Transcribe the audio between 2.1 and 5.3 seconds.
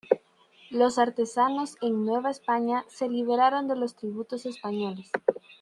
España se libraron de los tributos españoles.